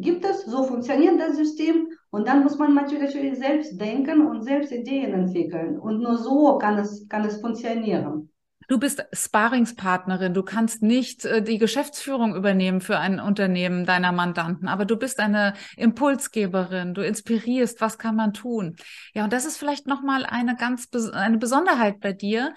gibt 0.01 0.25
es, 0.25 0.45
so 0.45 0.65
funktioniert 0.65 1.21
das 1.21 1.37
System. 1.37 1.89
Und 2.11 2.27
dann 2.27 2.43
muss 2.43 2.59
man 2.59 2.75
natürlich 2.75 3.13
selbst 3.39 3.81
denken 3.81 4.27
und 4.27 4.43
selbst 4.43 4.73
Ideen 4.73 5.13
entwickeln. 5.13 5.79
Und 5.79 6.01
nur 6.01 6.19
so 6.19 6.59
kann 6.59 6.79
es, 6.79 7.09
kann 7.09 7.25
es 7.25 7.41
funktionieren. 7.41 8.31
Du 8.69 8.79
bist 8.79 9.05
Sparingspartnerin, 9.13 10.33
du 10.33 10.45
kannst 10.45 10.81
nicht 10.81 11.25
äh, 11.25 11.43
die 11.43 11.59
Geschäftsführung 11.59 12.37
übernehmen 12.37 12.81
für 12.81 12.99
ein 12.99 13.19
Unternehmen 13.19 13.85
deiner 13.85 14.13
Mandanten, 14.13 14.69
aber 14.69 14.85
du 14.85 14.97
bist 14.97 15.19
eine 15.19 15.55
Impulsgeberin, 15.77 16.95
du 16.95 17.05
inspirierst, 17.05 17.81
was 17.81 17.99
kann 17.99 18.15
man 18.15 18.33
tun? 18.33 18.77
Ja, 19.13 19.25
und 19.25 19.33
das 19.33 19.45
ist 19.45 19.57
vielleicht 19.57 19.89
nochmal 19.89 20.25
eine 20.25 20.55
ganz 20.55 20.89
eine 21.13 21.39
Besonderheit 21.39 21.99
bei 21.99 22.13
dir, 22.13 22.55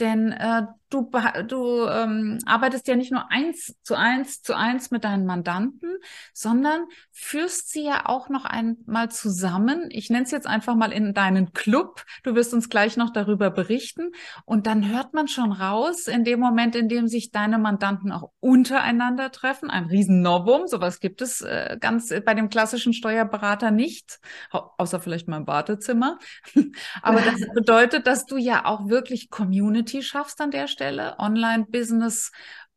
denn 0.00 0.32
äh, 0.32 0.64
du, 0.94 1.10
du 1.46 1.86
ähm, 1.88 2.38
arbeitest 2.46 2.86
ja 2.88 2.96
nicht 2.96 3.12
nur 3.12 3.30
eins 3.30 3.74
zu 3.82 3.96
eins 3.96 4.42
zu 4.42 4.56
eins 4.56 4.90
mit 4.90 5.04
deinen 5.04 5.26
Mandanten, 5.26 5.98
sondern 6.32 6.86
führst 7.10 7.70
sie 7.70 7.84
ja 7.84 8.06
auch 8.06 8.28
noch 8.28 8.44
einmal 8.44 9.10
zusammen. 9.10 9.88
Ich 9.90 10.10
nenne 10.10 10.24
es 10.24 10.30
jetzt 10.30 10.46
einfach 10.46 10.74
mal 10.74 10.92
in 10.92 11.14
deinen 11.14 11.52
Club. 11.52 12.04
Du 12.22 12.34
wirst 12.34 12.54
uns 12.54 12.68
gleich 12.68 12.96
noch 12.96 13.10
darüber 13.10 13.50
berichten. 13.50 14.12
Und 14.44 14.66
dann 14.66 14.88
hört 14.88 15.14
man 15.14 15.28
schon 15.28 15.52
raus, 15.52 16.06
in 16.06 16.24
dem 16.24 16.40
Moment, 16.40 16.76
in 16.76 16.88
dem 16.88 17.08
sich 17.08 17.30
deine 17.30 17.58
Mandanten 17.58 18.12
auch 18.12 18.30
untereinander 18.40 19.32
treffen, 19.32 19.70
ein 19.70 19.86
Riesen-Novum. 19.86 20.66
Sowas 20.66 21.00
gibt 21.00 21.22
es 21.22 21.40
äh, 21.40 21.76
ganz 21.80 22.12
bei 22.24 22.34
dem 22.34 22.48
klassischen 22.48 22.92
Steuerberater 22.92 23.70
nicht, 23.70 24.20
außer 24.50 25.00
vielleicht 25.00 25.28
mal 25.28 25.38
im 25.38 25.44
Badezimmer. 25.44 26.18
Aber 27.02 27.20
das 27.20 27.40
bedeutet, 27.54 28.06
dass 28.06 28.26
du 28.26 28.36
ja 28.36 28.64
auch 28.64 28.88
wirklich 28.88 29.30
Community 29.30 30.02
schaffst 30.02 30.40
an 30.40 30.50
der 30.50 30.68
Stelle 30.68 30.83
Stelle, 30.84 31.18
Online-Business 31.18 32.30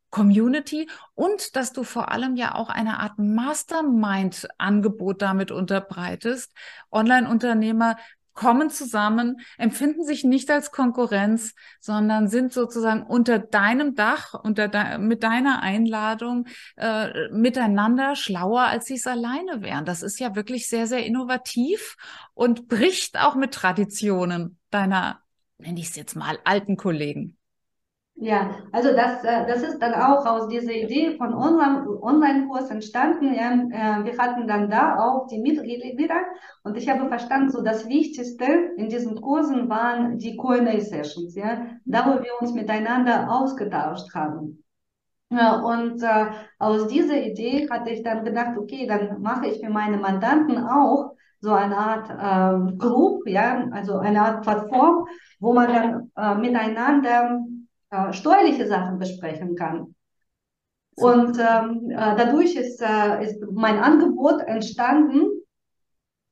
Community 0.09 0.89
und 1.13 1.57
dass 1.57 1.73
du 1.73 1.83
vor 1.83 2.09
allem 2.09 2.37
ja 2.37 2.55
auch 2.55 2.69
eine 2.69 3.01
Art 3.01 3.19
Mastermind-Angebot 3.19 5.21
damit 5.21 5.51
unterbreitest. 5.51 6.53
Online-Unternehmer 6.89 7.97
kommen 8.33 8.69
zusammen, 8.69 9.41
empfinden 9.57 10.05
sich 10.05 10.23
nicht 10.23 10.49
als 10.49 10.71
Konkurrenz, 10.71 11.53
sondern 11.81 12.29
sind 12.29 12.53
sozusagen 12.53 13.03
unter 13.03 13.39
deinem 13.39 13.95
Dach, 13.95 14.33
unter 14.33 14.69
de 14.69 14.97
mit 14.99 15.23
deiner 15.23 15.61
Einladung 15.61 16.47
äh, 16.77 17.29
miteinander 17.31 18.15
schlauer, 18.15 18.61
als 18.61 18.85
sie 18.85 18.95
es 18.95 19.07
alleine 19.07 19.61
wären. 19.61 19.83
Das 19.83 20.01
ist 20.01 20.19
ja 20.19 20.35
wirklich 20.35 20.69
sehr, 20.69 20.87
sehr 20.87 21.05
innovativ 21.05 21.97
und 22.33 22.69
bricht 22.69 23.19
auch 23.19 23.35
mit 23.35 23.53
Traditionen 23.53 24.57
deiner, 24.69 25.21
nenne 25.57 25.79
ich 25.79 25.89
es 25.89 25.95
jetzt 25.97 26.15
mal, 26.15 26.39
alten 26.45 26.77
Kollegen. 26.77 27.36
Ja, 28.19 28.49
also 28.71 28.93
das, 28.95 29.23
äh, 29.23 29.45
das 29.45 29.61
ist 29.61 29.77
dann 29.79 29.93
auch 29.93 30.25
aus 30.25 30.47
dieser 30.47 30.71
Idee 30.73 31.15
von 31.17 31.35
Online-Kurs 31.35 32.71
entstanden. 32.71 33.31
Ja, 33.35 33.51
äh, 33.53 34.03
wir 34.05 34.17
hatten 34.17 34.47
dann 34.47 34.71
da 34.71 34.97
auch 34.97 35.27
die 35.27 35.39
Mitglieder 35.39 36.15
und 36.63 36.75
ich 36.77 36.89
habe 36.89 37.07
verstanden, 37.09 37.51
so 37.51 37.61
das 37.61 37.87
Wichtigste 37.87 38.45
in 38.77 38.89
diesen 38.89 39.21
Kursen 39.21 39.69
waren 39.69 40.17
die 40.17 40.35
Q&A-Sessions, 40.35 41.35
ja, 41.35 41.67
da 41.85 42.07
wo 42.07 42.23
wir 42.23 42.31
uns 42.41 42.53
miteinander 42.53 43.31
ausgetauscht 43.31 44.11
haben. 44.15 44.63
Ja, 45.29 45.61
und 45.61 46.01
äh, 46.01 46.25
aus 46.57 46.87
dieser 46.87 47.21
Idee 47.21 47.69
hatte 47.69 47.91
ich 47.91 48.01
dann 48.01 48.25
gedacht, 48.25 48.57
okay, 48.57 48.87
dann 48.87 49.21
mache 49.21 49.47
ich 49.47 49.59
für 49.63 49.69
meine 49.69 49.97
Mandanten 49.97 50.57
auch 50.57 51.11
so 51.39 51.51
eine 51.51 51.77
Art 51.77 52.09
äh, 52.09 52.77
Club, 52.77 53.27
ja, 53.27 53.67
also 53.71 53.99
eine 53.99 54.21
Art 54.21 54.41
Plattform, 54.43 55.05
wo 55.39 55.53
man 55.53 55.67
dann 55.67 56.11
äh, 56.17 56.35
miteinander 56.39 57.41
äh, 57.89 58.13
steuerliche 58.13 58.67
Sachen 58.67 58.99
besprechen 58.99 59.55
kann. 59.55 59.95
Und 60.95 61.37
ähm, 61.37 61.91
äh, 61.91 62.15
dadurch 62.17 62.55
ist, 62.55 62.81
äh, 62.81 63.23
ist 63.23 63.43
mein 63.51 63.77
Angebot 63.77 64.41
entstanden, 64.41 65.27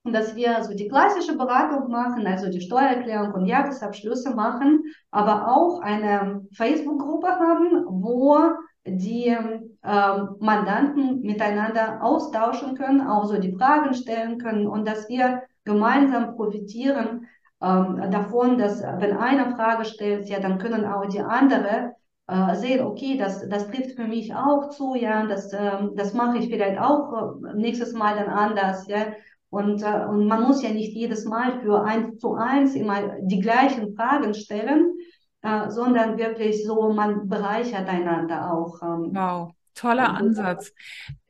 dass 0.03 0.35
wir 0.35 0.55
also 0.55 0.73
die 0.73 0.87
klassische 0.87 1.37
Beratung 1.37 1.89
machen, 1.89 2.25
also 2.27 2.49
die 2.49 2.61
Steuererklärung 2.61 3.33
und 3.33 3.45
Jahresabschlüsse 3.45 4.35
machen, 4.35 4.83
aber 5.11 5.47
auch 5.47 5.81
eine 5.81 6.45
Facebook-Gruppe 6.53 7.27
haben, 7.27 7.85
wo 7.87 8.37
die 8.85 9.27
äh, 9.27 10.17
Mandanten 10.39 11.21
miteinander 11.21 12.03
austauschen 12.03 12.75
können, 12.75 13.01
auch 13.01 13.25
so 13.25 13.39
die 13.39 13.55
Fragen 13.55 13.93
stellen 13.93 14.37
können 14.37 14.67
und 14.67 14.87
dass 14.87 15.09
wir 15.09 15.43
gemeinsam 15.63 16.35
profitieren 16.35 17.27
ähm, 17.65 18.11
davon, 18.11 18.57
dass 18.57 18.81
wenn 18.81 19.17
einer 19.17 19.55
Frage 19.55 19.85
stellt, 19.85 20.29
ja, 20.29 20.39
dann 20.39 20.59
können 20.59 20.85
auch 20.85 21.07
die 21.07 21.21
andere 21.21 21.93
äh, 22.27 22.55
sehen, 22.55 22.85
okay, 22.85 23.17
das, 23.17 23.47
das 23.49 23.67
trifft 23.67 23.95
für 23.95 24.07
mich 24.07 24.33
auch 24.35 24.69
zu, 24.69 24.95
ja, 24.95 25.25
das, 25.25 25.51
ähm, 25.53 25.91
das 25.95 26.13
mache 26.13 26.37
ich 26.37 26.49
vielleicht 26.49 26.79
auch 26.79 27.41
äh, 27.43 27.55
nächstes 27.55 27.93
Mal 27.93 28.15
dann 28.15 28.29
anders, 28.29 28.87
ja. 28.87 29.07
Und, 29.49 29.81
äh, 29.83 30.05
und 30.05 30.27
man 30.27 30.43
muss 30.43 30.61
ja 30.61 30.69
nicht 30.69 30.93
jedes 30.93 31.25
Mal 31.25 31.59
für 31.61 31.83
eins 31.83 32.19
zu 32.19 32.35
eins 32.35 32.75
immer 32.75 33.15
die 33.21 33.39
gleichen 33.39 33.95
Fragen 33.95 34.33
stellen, 34.33 34.93
äh, 35.41 35.69
sondern 35.69 36.17
wirklich 36.17 36.65
so, 36.65 36.91
man 36.93 37.27
bereichert 37.29 37.87
einander 37.87 38.51
auch. 38.51 38.81
Ähm, 38.81 39.11
wow. 39.13 39.51
Toller 39.75 40.15
Ansatz. 40.15 40.71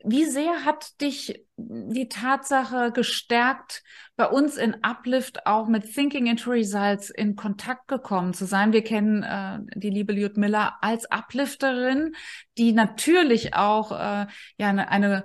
Wie 0.08 0.24
sehr 0.24 0.64
hat 0.64 1.00
dich 1.00 1.44
die 1.56 2.08
Tatsache 2.08 2.92
gestärkt, 2.92 3.82
bei 4.14 4.26
uns 4.26 4.56
in 4.56 4.76
Uplift 4.84 5.46
auch 5.46 5.66
mit 5.66 5.92
Thinking 5.92 6.26
into 6.26 6.50
Results 6.50 7.10
in 7.10 7.34
Kontakt 7.34 7.88
gekommen 7.88 8.32
zu 8.32 8.44
sein? 8.44 8.72
Wir 8.72 8.84
kennen 8.84 9.24
äh, 9.24 9.58
die 9.74 9.90
liebe 9.90 10.12
Liut 10.12 10.36
Miller 10.36 10.76
als 10.80 11.10
Uplifterin, 11.10 12.14
die 12.56 12.72
natürlich 12.72 13.54
auch 13.54 13.90
äh, 13.90 14.26
ja 14.58 14.68
eine, 14.68 14.90
eine 14.90 15.24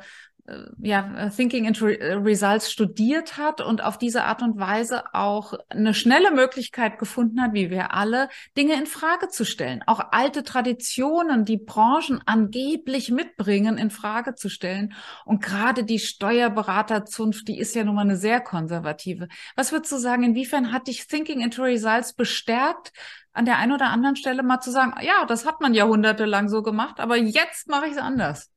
ja, 0.82 1.30
Thinking 1.30 1.66
into 1.66 1.88
äh, 1.88 2.14
Results 2.14 2.72
studiert 2.72 3.38
hat 3.38 3.62
und 3.62 3.84
auf 3.84 3.98
diese 3.98 4.24
Art 4.24 4.42
und 4.42 4.60
Weise 4.60 5.04
auch 5.14 5.54
eine 5.70 5.94
schnelle 5.94 6.32
Möglichkeit 6.32 7.00
gefunden 7.00 7.42
hat, 7.42 7.54
wie 7.54 7.70
wir 7.70 7.94
alle, 7.94 8.30
Dinge 8.58 8.74
in 8.74 8.86
Frage 8.86 9.30
zu 9.30 9.46
stellen, 9.46 9.84
auch 9.88 10.12
alte 10.12 10.44
Traditionen, 10.44 11.46
die 11.46 11.58
Branchen 11.58 12.22
angeblich 12.26 13.12
mitbringen, 13.12 13.78
in 13.78 13.90
Frage 13.90 14.36
zu 14.36 14.50
stellen. 14.50 14.94
Und 15.26 15.42
gerade 15.42 15.84
die 15.84 16.00
Steuerberaterzunft, 16.00 17.48
die 17.48 17.60
ist 17.60 17.76
ja 17.76 17.84
nun 17.84 17.96
mal 17.96 18.02
eine 18.02 18.18
sehr 18.18 18.42
konservative. 18.42 19.28
Was 19.56 19.72
würdest 19.72 19.92
du 19.92 19.98
sagen, 19.98 20.24
inwiefern 20.24 20.72
hat 20.72 20.88
dich 20.88 21.08
Thinking 21.08 21.42
into 21.42 21.64
Results 21.64 22.14
bestärkt, 22.14 22.92
an 23.34 23.46
der 23.46 23.58
einen 23.58 23.72
oder 23.72 23.90
anderen 23.90 24.16
Stelle 24.16 24.44
mal 24.44 24.60
zu 24.60 24.72
sagen, 24.72 24.94
ja, 25.02 25.26
das 25.26 25.46
hat 25.46 25.62
man 25.62 25.74
jahrhundertelang 25.74 26.50
so 26.50 26.62
gemacht, 26.64 27.00
aber 27.00 27.16
jetzt 27.18 27.70
mache 27.70 27.86
ich 27.86 27.94
es 27.94 27.98
anders? 27.98 28.51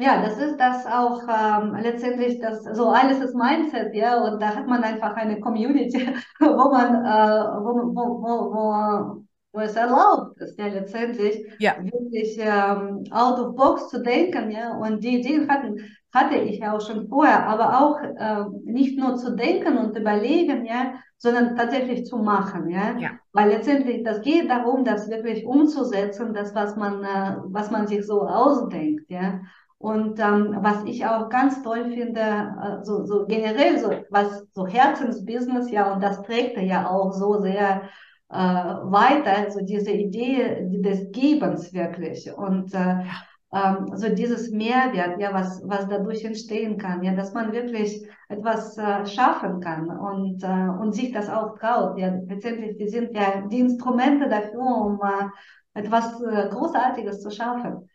Ja, 0.00 0.22
das 0.22 0.38
ist 0.38 0.56
das 0.58 0.86
auch 0.86 1.22
ähm, 1.28 1.74
letztendlich 1.82 2.40
das 2.40 2.64
so 2.64 2.88
alles 2.88 3.20
ist 3.20 3.34
Mindset, 3.34 3.94
ja, 3.94 4.22
und 4.24 4.40
da 4.40 4.54
hat 4.54 4.66
man 4.66 4.82
einfach 4.82 5.14
eine 5.14 5.40
Community, 5.40 6.08
wo 6.40 6.70
man 6.70 7.04
äh, 7.04 7.60
wo, 7.60 7.94
wo, 7.94 8.22
wo, 8.22 8.54
wo, 8.54 9.24
wo 9.52 9.60
es 9.60 9.76
erlaubt 9.76 10.40
ist, 10.40 10.58
ja, 10.58 10.68
letztendlich 10.68 11.46
ja. 11.58 11.74
wirklich 11.82 12.38
ähm, 12.38 13.04
out 13.10 13.38
of 13.40 13.54
box 13.56 13.90
zu 13.90 14.02
denken, 14.02 14.50
ja, 14.50 14.74
und 14.78 15.04
die 15.04 15.18
Ideen 15.18 15.48
hatten 15.50 15.76
hatte 16.12 16.36
ich 16.36 16.58
ja 16.58 16.74
auch 16.74 16.80
schon 16.80 17.08
vorher, 17.08 17.46
aber 17.46 17.80
auch 17.80 18.00
äh, 18.00 18.44
nicht 18.64 18.98
nur 18.98 19.16
zu 19.16 19.36
denken 19.36 19.78
und 19.78 19.96
überlegen, 19.96 20.64
ja, 20.64 20.94
sondern 21.18 21.54
tatsächlich 21.54 22.06
zu 22.06 22.16
machen, 22.16 22.70
ja? 22.70 22.96
ja, 22.98 23.10
weil 23.32 23.50
letztendlich 23.50 24.02
das 24.02 24.22
geht 24.22 24.50
darum, 24.50 24.84
das 24.84 25.08
wirklich 25.10 25.44
umzusetzen, 25.44 26.32
das 26.32 26.54
was 26.54 26.76
man 26.76 27.04
äh, 27.04 27.36
was 27.44 27.70
man 27.70 27.86
sich 27.86 28.06
so 28.06 28.22
ausdenkt, 28.22 29.04
ja. 29.10 29.40
Und 29.80 30.20
ähm, 30.20 30.58
was 30.60 30.84
ich 30.84 31.06
auch 31.06 31.30
ganz 31.30 31.62
toll 31.62 31.90
finde, 31.90 32.20
äh, 32.20 32.84
so, 32.84 33.06
so 33.06 33.24
generell 33.26 33.78
so 33.78 33.90
was 34.10 34.44
so 34.52 34.66
Herzensbusiness, 34.66 35.70
ja, 35.70 35.94
und 35.94 36.02
das 36.02 36.20
trägt 36.20 36.58
er 36.58 36.64
ja 36.64 36.90
auch 36.90 37.12
so 37.14 37.40
sehr 37.40 37.88
äh, 38.28 38.34
weiter, 38.34 39.38
also 39.38 39.60
diese 39.64 39.92
Idee 39.92 40.68
des 40.68 41.10
Gebens 41.12 41.72
wirklich 41.72 42.30
und 42.30 42.74
äh, 42.74 43.04
ähm, 43.54 43.96
so 43.96 44.10
dieses 44.10 44.50
Mehrwert, 44.50 45.18
ja, 45.18 45.32
was, 45.32 45.62
was 45.64 45.88
dadurch 45.88 46.26
entstehen 46.26 46.76
kann, 46.76 47.02
ja, 47.02 47.14
dass 47.14 47.32
man 47.32 47.50
wirklich 47.52 48.06
etwas 48.28 48.76
äh, 48.76 49.06
schaffen 49.06 49.60
kann 49.60 49.88
und, 49.88 50.44
äh, 50.44 50.68
und 50.78 50.94
sich 50.94 51.10
das 51.10 51.30
auch 51.30 51.58
traut. 51.58 51.98
Ja, 51.98 52.14
letztendlich, 52.28 52.78
wir 52.78 52.90
sind 52.90 53.14
ja 53.14 53.46
die 53.50 53.60
Instrumente 53.60 54.28
dafür, 54.28 54.60
um 54.60 55.00
äh, 55.02 55.80
etwas 55.80 56.20
äh, 56.20 56.50
Großartiges 56.50 57.22
zu 57.22 57.30
schaffen. 57.30 57.88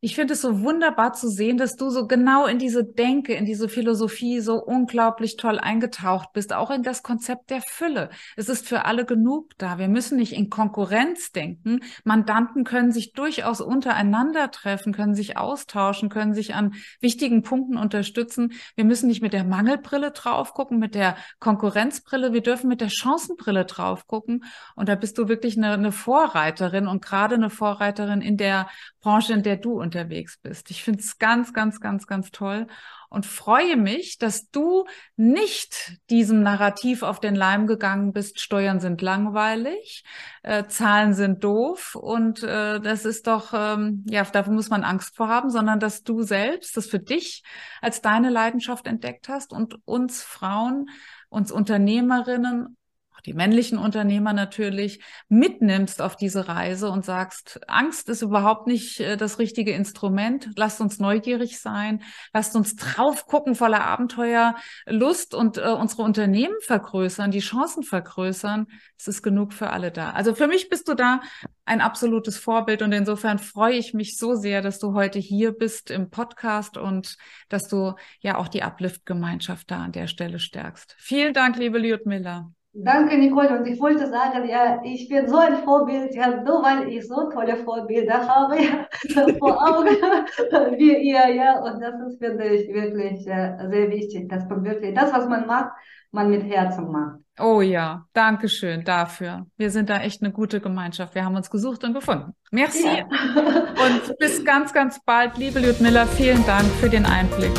Ich 0.00 0.14
finde 0.14 0.34
es 0.34 0.42
so 0.42 0.60
wunderbar 0.60 1.14
zu 1.14 1.26
sehen, 1.30 1.56
dass 1.56 1.74
du 1.76 1.88
so 1.88 2.06
genau 2.06 2.44
in 2.44 2.58
diese 2.58 2.84
Denke, 2.84 3.32
in 3.32 3.46
diese 3.46 3.66
Philosophie 3.66 4.40
so 4.40 4.62
unglaublich 4.62 5.36
toll 5.36 5.58
eingetaucht 5.58 6.34
bist, 6.34 6.52
auch 6.52 6.70
in 6.70 6.82
das 6.82 7.02
Konzept 7.02 7.48
der 7.48 7.62
Fülle. 7.62 8.10
Es 8.36 8.50
ist 8.50 8.68
für 8.68 8.84
alle 8.84 9.06
genug 9.06 9.52
da. 9.56 9.78
Wir 9.78 9.88
müssen 9.88 10.18
nicht 10.18 10.34
in 10.34 10.50
Konkurrenz 10.50 11.32
denken. 11.32 11.80
Mandanten 12.04 12.64
können 12.64 12.92
sich 12.92 13.14
durchaus 13.14 13.62
untereinander 13.62 14.50
treffen, 14.50 14.92
können 14.92 15.14
sich 15.14 15.38
austauschen, 15.38 16.10
können 16.10 16.34
sich 16.34 16.54
an 16.54 16.74
wichtigen 17.00 17.40
Punkten 17.40 17.78
unterstützen. 17.78 18.52
Wir 18.74 18.84
müssen 18.84 19.06
nicht 19.06 19.22
mit 19.22 19.32
der 19.32 19.44
Mangelbrille 19.44 20.10
drauf 20.10 20.52
gucken, 20.52 20.78
mit 20.78 20.94
der 20.94 21.16
Konkurrenzbrille. 21.38 22.34
Wir 22.34 22.42
dürfen 22.42 22.68
mit 22.68 22.82
der 22.82 22.90
Chancenbrille 22.90 23.64
drauf 23.64 24.06
gucken. 24.06 24.44
Und 24.74 24.90
da 24.90 24.94
bist 24.94 25.16
du 25.16 25.28
wirklich 25.28 25.56
eine, 25.56 25.72
eine 25.72 25.90
Vorreiterin 25.90 26.86
und 26.86 27.02
gerade 27.02 27.36
eine 27.36 27.48
Vorreiterin 27.48 28.20
in 28.20 28.36
der 28.36 28.68
Branche, 29.00 29.32
in 29.32 29.42
der 29.42 29.56
du 29.56 29.85
unterwegs 29.86 30.38
bist. 30.42 30.70
Ich 30.70 30.82
finde 30.82 31.00
es 31.00 31.18
ganz, 31.18 31.52
ganz, 31.52 31.80
ganz, 31.80 32.06
ganz 32.06 32.30
toll 32.30 32.66
und 33.08 33.24
freue 33.24 33.76
mich, 33.76 34.18
dass 34.18 34.50
du 34.50 34.84
nicht 35.16 35.98
diesem 36.10 36.42
Narrativ 36.42 37.02
auf 37.02 37.20
den 37.20 37.34
Leim 37.34 37.66
gegangen 37.66 38.12
bist, 38.12 38.40
Steuern 38.40 38.80
sind 38.80 39.00
langweilig, 39.00 40.04
äh, 40.42 40.64
Zahlen 40.66 41.14
sind 41.14 41.44
doof 41.44 41.94
und 41.94 42.42
äh, 42.42 42.80
das 42.80 43.04
ist 43.04 43.26
doch, 43.26 43.52
ähm, 43.54 44.04
ja, 44.08 44.24
dafür 44.24 44.52
muss 44.52 44.68
man 44.68 44.84
Angst 44.84 45.16
vor 45.16 45.28
haben, 45.28 45.50
sondern 45.50 45.80
dass 45.80 46.02
du 46.02 46.22
selbst 46.22 46.76
das 46.76 46.86
für 46.86 47.00
dich 47.00 47.44
als 47.80 48.02
deine 48.02 48.28
Leidenschaft 48.28 48.86
entdeckt 48.86 49.28
hast 49.28 49.52
und 49.52 49.78
uns 49.86 50.22
Frauen, 50.22 50.90
uns 51.28 51.52
Unternehmerinnen 51.52 52.76
die 53.24 53.34
männlichen 53.34 53.78
Unternehmer 53.78 54.32
natürlich, 54.32 55.00
mitnimmst 55.28 56.02
auf 56.02 56.16
diese 56.16 56.48
Reise 56.48 56.90
und 56.90 57.04
sagst, 57.04 57.60
Angst 57.68 58.08
ist 58.08 58.22
überhaupt 58.22 58.66
nicht 58.66 59.00
äh, 59.00 59.16
das 59.16 59.38
richtige 59.38 59.72
Instrument. 59.72 60.50
Lasst 60.56 60.80
uns 60.80 60.98
neugierig 60.98 61.60
sein. 61.60 62.02
Lasst 62.32 62.56
uns 62.56 62.76
drauf 62.76 63.26
gucken, 63.26 63.54
voller 63.54 63.84
Abenteuerlust 63.84 65.34
und 65.34 65.58
äh, 65.58 65.62
unsere 65.62 66.02
Unternehmen 66.02 66.56
vergrößern, 66.60 67.30
die 67.30 67.40
Chancen 67.40 67.82
vergrößern. 67.82 68.66
Es 68.98 69.08
ist 69.08 69.22
genug 69.22 69.52
für 69.52 69.70
alle 69.70 69.90
da. 69.90 70.10
Also 70.10 70.34
für 70.34 70.46
mich 70.46 70.68
bist 70.68 70.88
du 70.88 70.94
da 70.94 71.20
ein 71.64 71.80
absolutes 71.80 72.38
Vorbild 72.38 72.82
und 72.82 72.92
insofern 72.92 73.38
freue 73.38 73.74
ich 73.74 73.92
mich 73.92 74.16
so 74.16 74.34
sehr, 74.34 74.62
dass 74.62 74.78
du 74.78 74.94
heute 74.94 75.18
hier 75.18 75.52
bist 75.52 75.90
im 75.90 76.10
Podcast 76.10 76.76
und 76.76 77.16
dass 77.48 77.68
du 77.68 77.94
ja 78.20 78.36
auch 78.36 78.48
die 78.48 78.62
Uplift-Gemeinschaft 78.62 79.70
da 79.70 79.82
an 79.82 79.92
der 79.92 80.06
Stelle 80.06 80.38
stärkst. 80.38 80.94
Vielen 80.98 81.34
Dank, 81.34 81.56
liebe 81.56 81.78
Lyudmila. 81.78 82.52
Danke, 82.78 83.16
Nicole. 83.16 83.58
Und 83.58 83.66
ich 83.66 83.80
wollte 83.80 84.06
sagen, 84.06 84.46
ja, 84.46 84.80
ich 84.84 85.08
bin 85.08 85.26
so 85.26 85.38
ein 85.38 85.56
Vorbild, 85.64 86.14
ja, 86.14 86.42
nur 86.42 86.62
weil 86.62 86.88
ich 86.88 87.06
so 87.08 87.30
tolle 87.30 87.56
Vorbilder 87.56 88.28
habe 88.28 88.56
ja, 88.62 89.34
vor 89.38 89.56
Augen 89.56 89.88
wie 90.76 91.08
ihr, 91.08 91.34
ja. 91.34 91.58
Und 91.62 91.80
das 91.80 91.94
ist, 92.06 92.18
finde 92.18 92.44
ich, 92.44 92.68
wirklich 92.68 93.26
äh, 93.26 93.56
sehr 93.70 93.90
wichtig, 93.90 94.28
dass 94.28 94.46
man 94.48 94.62
wirklich 94.62 94.94
das, 94.94 95.10
was 95.10 95.26
man 95.26 95.46
macht, 95.46 95.70
man 96.10 96.28
mit 96.28 96.44
Herzen 96.44 96.92
macht. 96.92 97.20
Oh 97.38 97.62
ja, 97.62 98.04
danke 98.12 98.48
schön 98.48 98.84
dafür. 98.84 99.46
Wir 99.56 99.70
sind 99.70 99.88
da 99.88 100.00
echt 100.00 100.22
eine 100.22 100.32
gute 100.32 100.60
Gemeinschaft. 100.60 101.14
Wir 101.14 101.24
haben 101.24 101.36
uns 101.36 101.50
gesucht 101.50 101.82
und 101.82 101.94
gefunden. 101.94 102.34
Merci. 102.50 102.86
Ja. 102.86 103.04
und 103.04 104.18
bis 104.18 104.44
ganz, 104.44 104.74
ganz 104.74 105.02
bald. 105.02 105.38
Liebe 105.38 105.60
Ludmilla, 105.60 106.04
vielen 106.04 106.44
Dank 106.46 106.66
für 106.80 106.90
den 106.90 107.06
Einblick. 107.06 107.52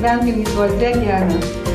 Danke, 0.00 0.26
Nicole. 0.26 0.70
Sehr 0.78 0.96
gerne. 0.96 1.69